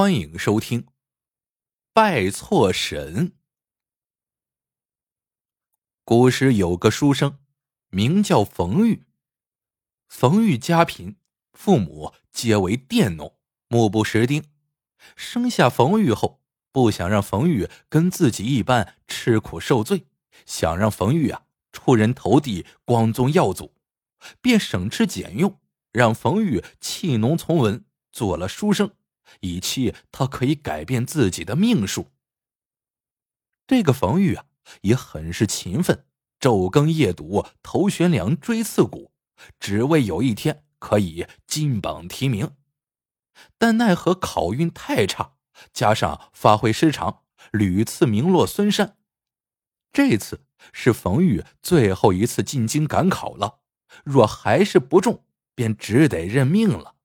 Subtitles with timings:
[0.00, 0.82] 欢迎收听
[1.92, 3.30] 《拜错神》。
[6.04, 7.40] 古时有个书生，
[7.88, 9.06] 名叫冯玉。
[10.06, 11.16] 冯玉家贫，
[11.52, 13.36] 父母皆为佃农，
[13.66, 14.44] 目不识丁。
[15.16, 20.06] 生下冯玉后，不想让冯玉跟自己一般吃苦受罪，
[20.46, 21.42] 想让冯玉啊
[21.72, 23.74] 出人头地，光宗耀祖，
[24.40, 25.60] 便省吃俭用，
[25.90, 28.92] 让冯玉弃农从文，做了书生。
[29.40, 32.10] 以期他可以改变自己的命数。
[33.66, 34.46] 这个冯玉啊，
[34.82, 36.06] 也很是勤奋，
[36.40, 39.12] 昼耕夜读，头悬梁，锥刺股，
[39.60, 42.56] 只为有一天可以金榜题名。
[43.56, 45.34] 但奈何考运太差，
[45.72, 48.96] 加上发挥失常，屡次名落孙山。
[49.92, 53.60] 这次是冯玉最后一次进京赶考了，
[54.04, 56.96] 若还是不中，便只得认命了。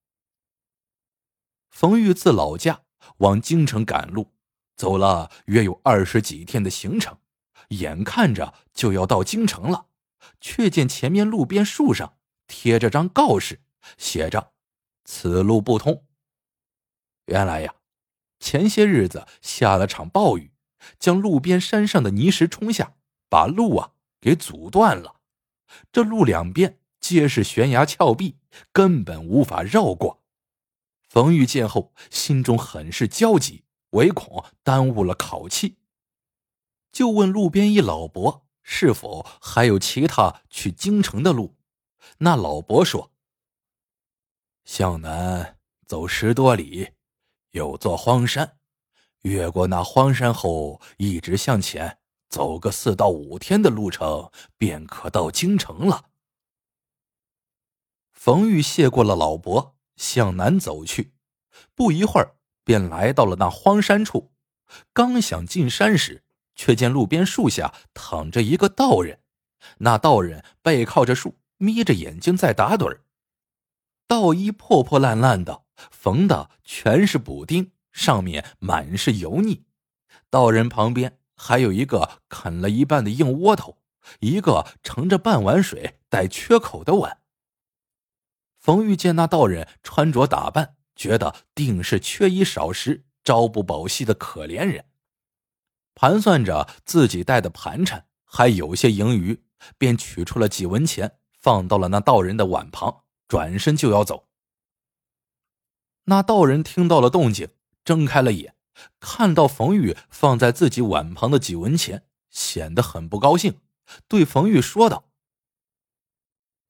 [1.73, 2.83] 冯玉自老家
[3.17, 4.31] 往京城赶路，
[4.75, 7.17] 走了约有二十几天的行程，
[7.69, 9.87] 眼看着就要到京城了，
[10.39, 13.59] 却见前面路边树上贴着张告示，
[13.97, 14.53] 写着
[15.03, 16.05] “此路不通”。
[17.25, 17.73] 原来呀，
[18.39, 20.51] 前些日子下了场暴雨，
[20.99, 22.93] 将路边山上的泥石冲下，
[23.27, 25.15] 把路啊给阻断了。
[25.91, 28.37] 这路两边皆是悬崖峭壁，
[28.71, 30.22] 根本无法绕过。
[31.13, 35.77] 冯玉见后，心中很是焦急，唯恐耽误了考期，
[36.91, 41.55] 就问路边一老伯是否还有其他去京城的路。
[42.17, 43.11] 那老伯说
[44.65, 46.93] ：“向南走十多里，
[47.51, 48.57] 有座荒山，
[49.21, 56.05] 越过那荒山后，一直向前走个四到五天的路程，便可到京城了。”
[58.11, 59.75] 冯玉谢过了老伯。
[60.03, 61.13] 向南走去，
[61.73, 64.33] 不一会儿便来到了那荒山处。
[64.91, 69.21] 刚想进山时，却见路边树下躺着一个道人。
[69.77, 73.05] 那道人背靠着树，眯着眼睛在打盹儿。
[74.05, 79.63] 道衣破破烂烂的，缝的全是补丁，上面满是油腻。
[80.29, 83.77] 道人旁边还有一个啃了一半的硬窝头，
[84.19, 87.19] 一个盛着半碗水带缺口的碗。
[88.63, 94.85] 冯玉见那道人穿着打扮，觉得定是缺衣少食、朝不保夕的可怜人。
[95.93, 99.43] 盘算着自己带的盘缠还有些盈余，
[99.77, 104.29] 便取出了几文钱，放到了那道人的碗旁，转身就要走。
[106.05, 107.49] 那道人听到了动静，
[107.83, 108.55] 睁开了眼，
[109.01, 113.59] 看到冯玉放在自己碗旁的几文钱，显得很不高兴，
[114.07, 115.09] 对冯玉说道：“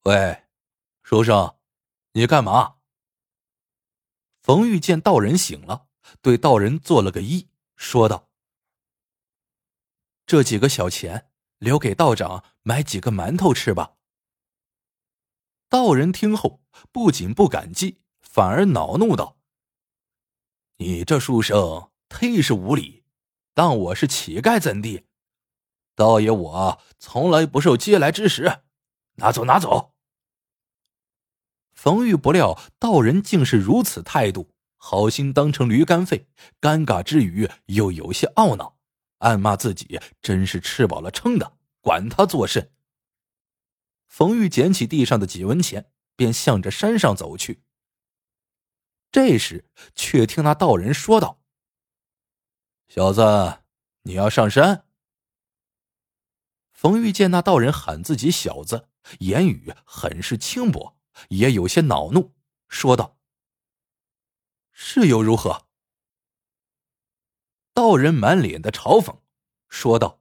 [0.02, 0.42] 喂，
[1.04, 1.54] 书生。”
[2.16, 2.76] 你干嘛？
[4.40, 5.88] 冯玉见道人醒了，
[6.22, 8.28] 对道人做了个揖，说道
[10.24, 13.96] ：“这几个小钱留给道长买几个馒头吃吧。”
[15.68, 19.36] 道人听后不仅不感激，反而恼怒道
[20.78, 23.02] ：“你这书生忒是无礼，
[23.54, 25.08] 当我是乞丐怎地？
[25.96, 28.62] 道爷我从来不受嗟来之食，
[29.14, 29.93] 拿走拿走。”
[31.84, 36.26] 冯玉不料道人竟是如此态度，好心当成驴肝肺，
[36.58, 38.78] 尴尬之余又有些懊恼，
[39.18, 42.72] 暗骂自己真是吃饱了撑的，管他作甚。
[44.06, 47.62] 冯玉捡起地上的几文钱，便向着山上走去。
[49.12, 51.42] 这时，却听那道人说道
[52.88, 53.58] ：“小子，
[54.04, 54.86] 你要上山？”
[56.72, 60.96] 冯玉见那道人喊自己小子，言语很是轻薄。
[61.28, 62.34] 也有些恼怒，
[62.68, 63.18] 说道
[64.72, 65.66] ：“是又如何？”
[67.74, 69.18] 道人满脸的嘲讽，
[69.68, 70.20] 说道：“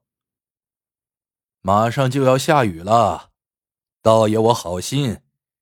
[1.62, 3.32] 马上就要下雨了，
[4.02, 5.22] 道爷我好心，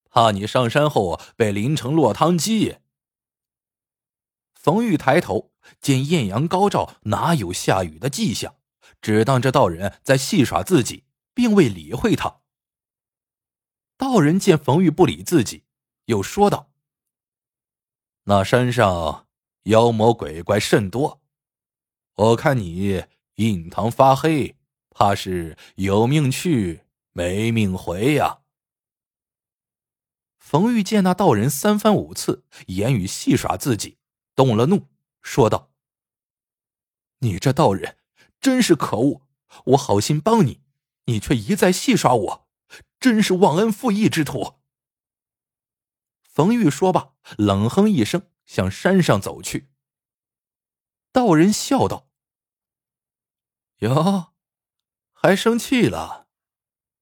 [0.09, 2.77] 怕你上山后被淋成落汤鸡。”
[4.55, 8.55] 冯玉抬头见艳阳高照，哪有下雨的迹象？
[9.01, 12.40] 只当这道人在戏耍自己，并未理会他。
[14.01, 15.63] 道人见冯玉不理自己，
[16.05, 16.71] 又说道
[18.25, 19.27] ：“那山上
[19.65, 21.21] 妖魔鬼怪甚多，
[22.15, 23.05] 我看你
[23.35, 24.57] 印堂发黑，
[24.89, 26.81] 怕是有命去
[27.11, 28.39] 没命回呀。”
[30.39, 33.99] 冯玉见那道人三番五次言语戏耍自己，
[34.33, 34.87] 动了怒，
[35.21, 35.69] 说道
[37.21, 37.99] ：“你这道人
[38.39, 39.21] 真是可恶！
[39.65, 40.59] 我好心帮你，
[41.05, 42.47] 你却一再戏耍我。”
[43.01, 44.61] 真是忘恩负义之徒。
[46.21, 49.69] 冯玉说罢，冷哼一声，向山上走去。
[51.11, 52.09] 道人笑道
[53.81, 54.33] ：“哟，
[55.11, 56.29] 还生气了？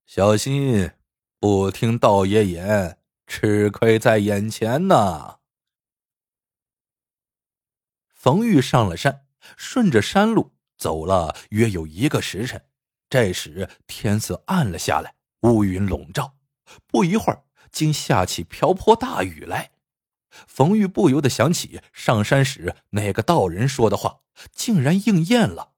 [0.07, 0.93] 小心，
[1.37, 5.41] 不听道爷言，吃亏在眼前呐！”
[8.07, 12.69] 冯玉上了山，顺着山路走了约有一个时辰。
[13.09, 16.35] 这时天色暗了下来，乌云笼罩，
[16.87, 19.71] 不一会儿竟下起瓢泼大雨来。
[20.29, 24.21] 冯玉不由得想起上山时那个道人说的话，
[24.53, 25.73] 竟然应验了。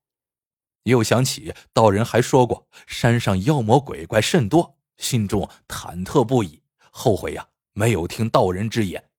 [0.83, 9.09] 又想起道人还说过山上妖魔鬼怪甚多，心中忐忑不已，后悔呀没有听道人之言。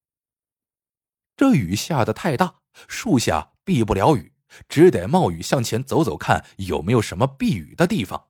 [1.36, 2.56] 这雨下的太大。
[2.88, 4.32] 树下避不了雨，
[4.66, 8.28] 只得冒雨向前走走，看有没有什么避雨的地方。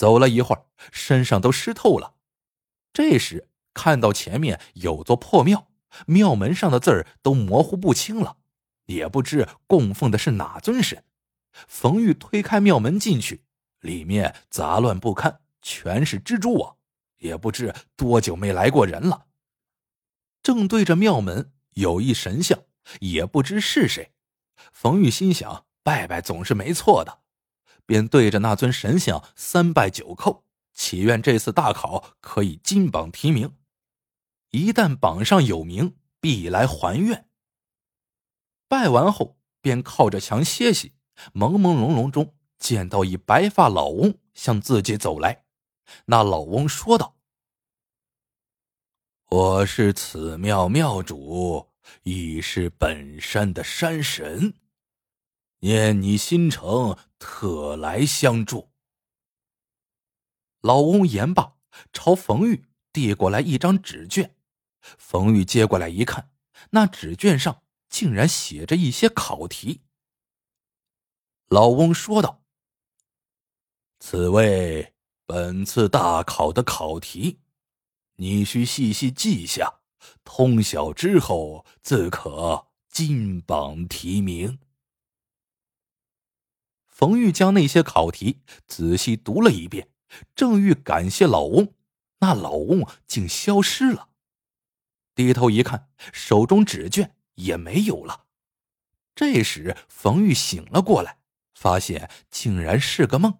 [0.00, 2.14] 走了一会儿，身上都湿透了。
[2.90, 5.68] 这时看到前面有座破庙，
[6.06, 8.38] 庙门上的字儿都模糊不清了，
[8.86, 11.04] 也不知供奉的是哪尊神。
[11.68, 13.44] 冯玉推开庙门进去，
[13.80, 16.76] 里面杂乱不堪，全是蜘蛛网，
[17.18, 19.26] 也不知多久没来过人了。
[20.42, 22.58] 正对着庙门有一神像。
[23.00, 24.12] 也不知是谁，
[24.72, 27.18] 冯玉心想拜拜总是没错的，
[27.90, 30.42] 便对着那尊神像三拜九叩，
[30.72, 33.56] 祈愿这次大考可以金榜题名。
[34.52, 37.28] 一旦榜上有名，必来还愿。
[38.68, 40.92] 拜完后，便靠着墙歇息。
[41.34, 45.42] 朦朦胧胧中，见到一白发老翁向自己走来。
[46.04, 47.16] 那老翁说道
[49.30, 51.66] ：“我是此庙庙主。”
[52.04, 54.54] 亦是本山的山神，
[55.60, 58.70] 念你心诚，特来相助。
[60.62, 61.56] 老翁言罢，
[61.92, 64.36] 朝冯玉递过来一张纸卷。
[64.80, 66.30] 冯玉接过来一看，
[66.70, 69.82] 那纸卷上竟然写着一些考题。
[71.48, 72.42] 老翁说道
[74.00, 74.94] ：“此为
[75.26, 77.40] 本次大考的考题，
[78.16, 79.80] 你需细细记下。”
[80.24, 84.58] 通晓之后，自可金榜题名。
[87.00, 89.88] 冯玉将那些考题仔细读了一遍，
[90.34, 91.72] 正欲感谢老翁，
[92.18, 94.10] 那老翁竟消失了。
[95.14, 98.26] 低头一看，手中纸卷也没有了。
[99.14, 101.20] 这时，冯玉醒了过来，
[101.54, 103.38] 发现竟然是个梦。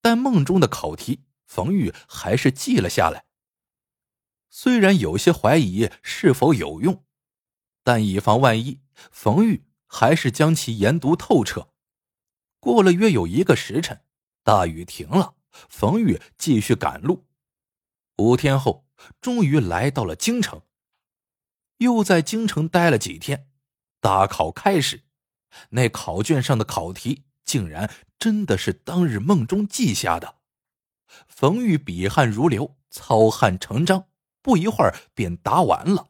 [0.00, 3.26] 但梦中的考题，冯玉还是记了下来。
[4.48, 7.04] 虽然有些怀疑是否有用，
[7.84, 8.80] 但以防万一，
[9.12, 11.68] 冯玉还是将其研读透彻。
[12.60, 14.02] 过了约有一个时辰，
[14.44, 17.26] 大雨停了，冯玉继续赶路。
[18.18, 18.86] 五天后，
[19.20, 20.62] 终于来到了京城。
[21.78, 23.48] 又在京城待了几天，
[24.00, 25.04] 大考开始。
[25.70, 30.36] 那考卷上的考题竟然真的是当日梦中记下的。
[31.26, 34.06] 冯玉笔汗如流，操汗成章。
[34.42, 36.08] 不一会儿便答完了。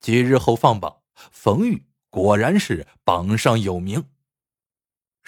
[0.00, 4.08] 几日后放榜，冯玉果然是榜上有名。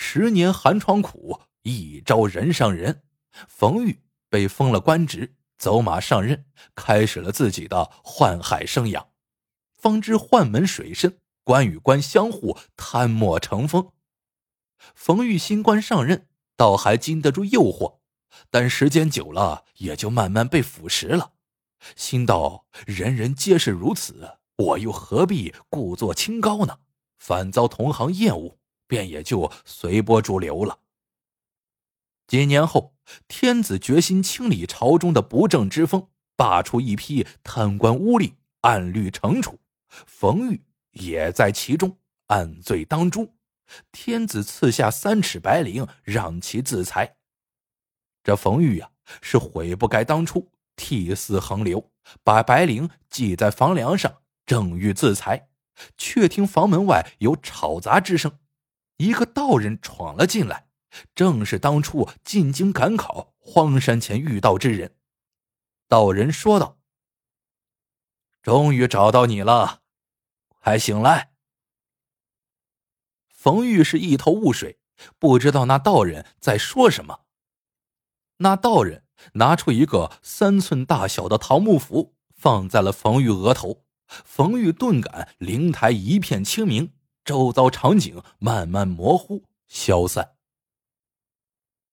[0.00, 3.02] 十年寒窗苦，一朝人上人。
[3.48, 4.00] 冯玉
[4.30, 6.46] 被封了官职，走马上任，
[6.76, 9.08] 开始了自己的宦海生涯。
[9.74, 13.90] 方知宦门水深，官与官相互贪墨成风。
[14.94, 17.98] 冯玉新官上任，倒还经得住诱惑，
[18.50, 21.32] 但时间久了，也就慢慢被腐蚀了。
[21.96, 26.78] 心道：人人皆是如此，我又何必故作清高呢？
[27.18, 30.80] 反遭同行厌恶，便也就随波逐流了。
[32.26, 32.96] 几年后，
[33.28, 39.60] 天子决心清理朝中的不正之风，罢黜一批贪官污吏，按律惩处。
[39.88, 43.34] 冯玉也在其中，按罪当诛。
[43.92, 47.16] 天子赐下三尺白绫，让其自裁。
[48.24, 48.90] 这冯玉呀，
[49.22, 50.50] 是悔不该当初。
[50.76, 51.90] 涕泗横流，
[52.22, 55.48] 把白绫系在房梁上，正欲自裁，
[55.96, 58.38] 却听房门外有吵杂之声。
[58.98, 60.68] 一个道人闯了进来，
[61.14, 64.94] 正是当初进京赶考荒山前遇到之人。
[65.88, 66.78] 道人说道
[68.42, 69.80] ：“终于找到你了，
[70.48, 71.32] 快醒来。”
[73.26, 74.78] 冯玉是一头雾水，
[75.18, 77.20] 不知道那道人在说什么。
[78.36, 79.04] 那道人。
[79.32, 83.84] 拿出一个三寸大小的桃木符，放在了冯玉额头。
[84.06, 86.92] 冯玉顿感灵台一片清明，
[87.28, 90.36] 周遭场景慢慢模糊消散。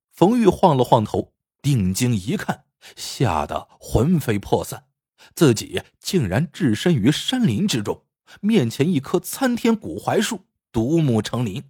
[0.09, 2.63] 冯玉晃了晃头，定睛一看，
[2.95, 4.85] 吓得魂飞魄散，
[5.33, 8.05] 自己竟然置身于山林之中，
[8.39, 11.61] 面前一棵参天古槐树独木成林，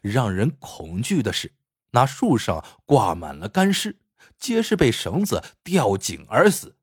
[0.00, 1.56] 让人恐惧的是，
[1.90, 3.98] 那树上挂满了干尸，
[4.38, 6.76] 皆是被绳子吊颈而死。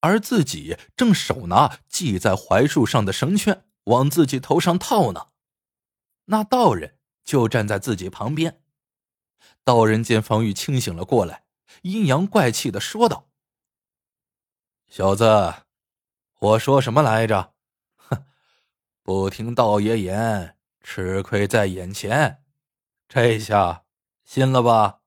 [0.00, 5.28] 而自己正手拿系在槐树上的绳圈往自己头上套呢，
[6.26, 8.62] 那道人就站在自己旁边。
[9.64, 11.44] 道人见冯玉清醒了过来，
[11.82, 13.28] 阴阳怪气的说道
[14.88, 15.54] ：“小子，
[16.38, 17.54] 我说什么来着？
[17.96, 18.24] 哼，
[19.02, 22.44] 不听道爷言，吃亏在眼前。
[23.08, 23.84] 这下
[24.24, 25.00] 信了吧？”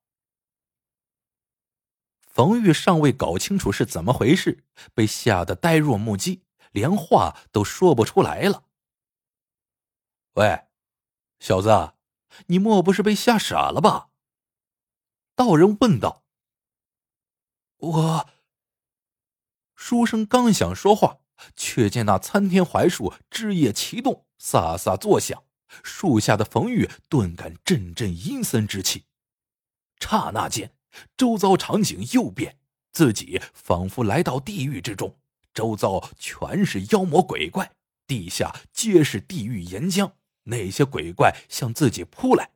[2.22, 8.65] 冯玉尚未搞清楚是怎么回事，被吓得呆若木鸡，连话都说不出来了。
[10.36, 10.66] 喂，
[11.40, 11.94] 小子，
[12.48, 14.10] 你莫不是被吓傻了吧？
[15.34, 16.26] 道人问道。
[17.78, 18.30] 我。
[19.76, 21.20] 书生刚想说话，
[21.56, 25.44] 却见那参天槐树枝叶齐动，飒飒作响，
[25.84, 29.06] 树下的冯玉顿感阵阵阴森之气，
[30.00, 30.76] 刹那间。
[31.16, 32.60] 周遭场景又变，
[32.92, 35.18] 自己仿佛来到地狱之中，
[35.54, 37.74] 周遭全是妖魔鬼怪，
[38.08, 40.14] 地下皆是地狱岩浆，
[40.46, 42.52] 那些鬼怪向自己扑来。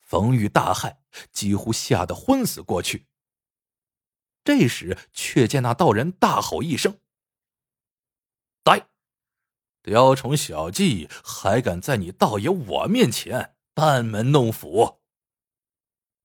[0.00, 0.96] 冯玉大骇，
[1.30, 3.06] 几乎吓得昏死过去。
[4.42, 6.98] 这时，却见那道人大吼一声
[8.64, 8.88] ：“呆！
[9.82, 15.00] 雕虫小技，还敢在你道爷我面前班门弄斧！”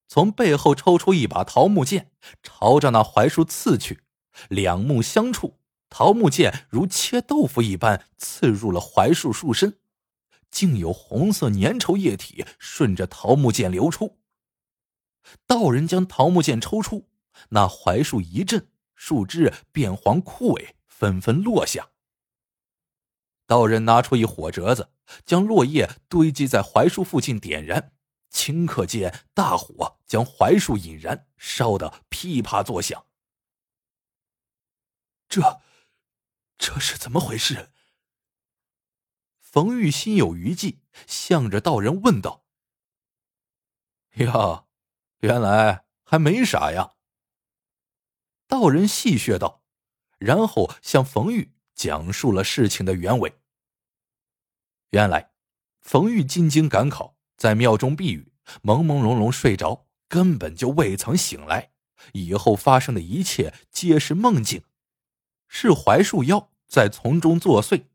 [0.07, 4.03] 从背后抽出一把桃木剑，朝着那槐树刺去。
[4.49, 9.79] 两目相触，桃木剑如切豆腐一般刺入了槐树树身，
[10.55, 14.21] 竟有红色粘稠液体顺着桃木剑流出。
[15.45, 17.09] 道人将桃木剑抽出，
[17.49, 21.89] 那槐树一震，树枝变黄枯萎，纷纷落下。
[23.45, 24.93] 道人拿出一火折子，
[25.25, 27.91] 将落叶堆积在槐树附近点燃。
[28.31, 33.05] 顷刻间，大火将槐树引燃，烧得噼啪作响。
[35.27, 35.59] 这，
[36.57, 37.73] 这是怎么回事？
[39.55, 42.43] 冯玉心有余悸，向着道人问道
[44.19, 44.65] ：“呀，
[45.19, 46.95] 原来还没啥呀。”
[48.49, 49.63] 道人戏谑道，
[50.17, 53.33] 然后向冯玉讲述了事情的原委。
[54.89, 55.31] 原来，
[55.79, 57.15] 冯玉进京赶考。
[57.37, 61.71] 在庙中避雨，朦朦胧胧睡着，根本就未曾醒来。
[62.11, 64.65] 以后发生的一切皆是梦境，
[65.47, 67.85] 是槐树妖在从中作祟。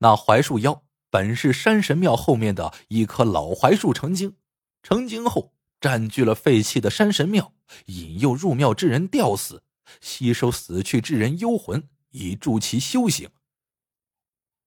[0.00, 4.36] 那槐树妖本是山神庙后面的一棵老槐树成精，
[4.82, 7.52] 成精后占据了废弃的山神庙，
[7.86, 9.62] 引诱入庙之人吊死，
[10.00, 13.28] 吸收死去之人幽魂，以助其修行。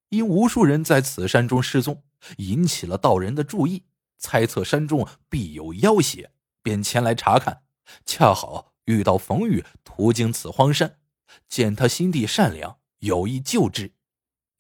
[0.09, 2.03] 因无数人在此山中失踪，
[2.37, 3.83] 引起了道人的注意。
[4.19, 6.31] 猜测山中必有妖邪，
[6.61, 7.63] 便前来查看。
[8.05, 10.97] 恰好遇到冯玉途经此荒山，
[11.49, 13.91] 见他心地善良，有意救之，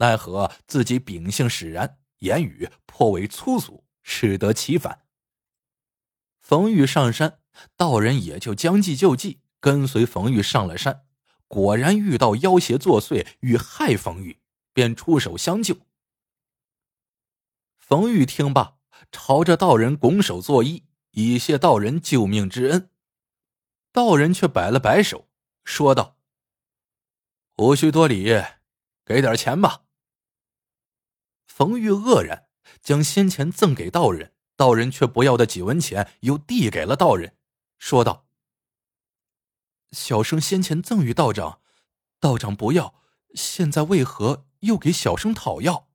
[0.03, 5.05] 奈何自己秉性使然，言语颇为粗俗，适得其反。
[6.41, 7.39] 冯玉上山，
[7.77, 11.05] 道人也就将计就计，跟随冯玉上了山。
[11.47, 14.41] 果然遇到妖邪作祟，欲害冯玉，
[14.73, 15.77] 便出手相救。
[17.77, 18.77] 冯玉听罢。
[19.11, 22.89] 朝着道人拱手作揖，以谢道人救命之恩。
[23.91, 25.27] 道人却摆了摆手，
[25.63, 26.17] 说道
[27.57, 28.33] ：“无需多礼，
[29.05, 29.82] 给点钱吧。”
[31.55, 32.47] 冯玉愕然，
[32.81, 37.37] 将先前赠给道人，道人却不要的几文钱，又递给了道人，
[37.77, 38.25] 说道
[39.93, 41.61] ：“小生先前赠与道长，
[42.19, 42.95] 道长不要，
[43.35, 45.89] 现在为何又给小生讨要？”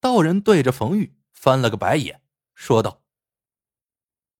[0.00, 1.16] 道人对着冯玉。
[1.32, 2.22] 翻了个白眼，
[2.54, 3.02] 说道：“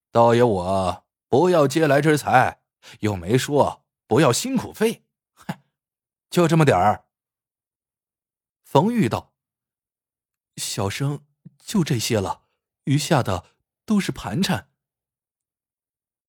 [0.09, 2.61] 道爷，我不要嗟来之财，
[2.99, 5.63] 又没说不要辛苦费，嗨，
[6.29, 7.02] 就这么点儿。”
[8.73, 9.35] 冯玉道
[10.57, 11.23] ：“小生
[11.59, 12.45] 就这些了，
[12.85, 13.45] 余下的
[13.85, 14.71] 都是盘缠。”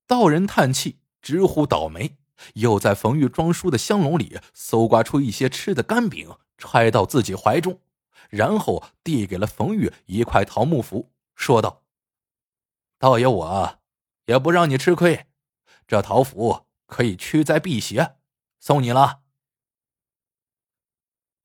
[0.06, 2.18] 道人叹气，直呼倒霉，
[2.56, 7.80] 又在冯玉装书的香笼里搜刮出一些吃的干饼，揣到自己怀中。
[8.28, 11.82] 然后递给了冯玉一块桃木符，说道
[13.00, 13.78] ：“道爷，我
[14.26, 15.28] 也不让你吃亏，
[15.86, 18.16] 这桃符可以驱灾辟邪，
[18.60, 19.22] 送你了。”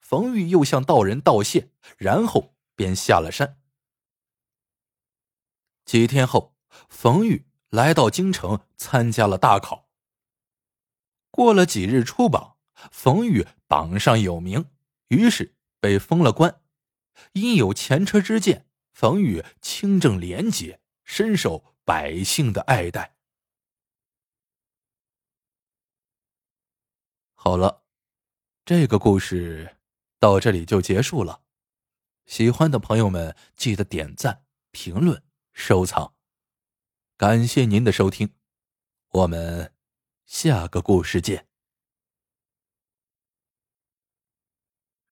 [0.10, 3.62] 冯玉又向道人道谢，然后便下了山。
[5.86, 6.56] 几天后，
[6.90, 9.88] 冯玉来到京城参加了大考。
[11.30, 12.58] 过了几日出榜，
[12.92, 14.72] 冯玉榜上有名。
[15.10, 16.60] 于是被封了官。
[17.34, 23.16] 因有前车之鉴，冯玉清正廉洁，深受百姓的爱戴。
[27.36, 27.84] 好了，
[28.66, 29.76] 这个故事
[30.20, 31.42] 到这里就结束了。
[32.26, 36.14] 喜欢的朋友们记得点赞、评论、收藏，
[37.18, 38.34] 感谢您的收听，
[39.10, 39.74] 我们
[40.26, 41.49] 下个故事见。